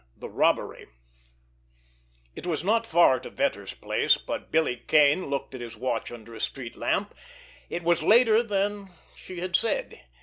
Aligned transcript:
XIV—THE 0.15 0.29
ROBBERY 0.29 0.87
It 2.35 2.47
was 2.47 2.63
not 2.63 2.87
far 2.87 3.19
to 3.19 3.29
Vetter's 3.29 3.75
place, 3.75 4.17
but—Billy 4.17 4.77
Kane 4.87 5.27
looked 5.27 5.53
at 5.53 5.61
his 5.61 5.77
watch 5.77 6.11
under 6.11 6.33
a 6.33 6.41
street 6.41 6.75
lamp—it 6.75 7.83
was 7.83 8.01
later 8.01 8.41
than 8.41 8.89
she 9.13 9.41
had 9.41 9.55
said. 9.55 10.01